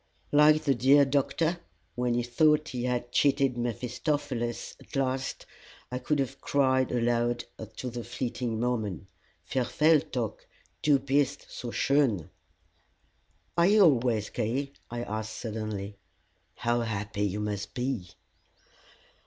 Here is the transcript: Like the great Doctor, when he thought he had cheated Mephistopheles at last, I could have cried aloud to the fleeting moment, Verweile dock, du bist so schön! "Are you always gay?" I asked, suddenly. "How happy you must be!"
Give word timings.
Like 0.31 0.63
the 0.63 0.73
great 0.73 1.11
Doctor, 1.11 1.59
when 1.93 2.15
he 2.15 2.23
thought 2.23 2.69
he 2.69 2.85
had 2.85 3.11
cheated 3.11 3.55
Mephistopheles 3.55 4.73
at 4.79 4.95
last, 4.95 5.45
I 5.91 5.99
could 5.99 6.17
have 6.17 6.41
cried 6.41 6.91
aloud 6.91 7.43
to 7.75 7.91
the 7.91 8.03
fleeting 8.03 8.59
moment, 8.59 9.05
Verweile 9.47 10.09
dock, 10.11 10.47
du 10.81 10.97
bist 10.97 11.45
so 11.51 11.67
schön! 11.69 12.31
"Are 13.55 13.67
you 13.67 13.81
always 13.81 14.31
gay?" 14.31 14.71
I 14.89 15.03
asked, 15.03 15.35
suddenly. 15.37 15.99
"How 16.55 16.79
happy 16.81 17.21
you 17.21 17.39
must 17.39 17.75
be!" 17.75 18.07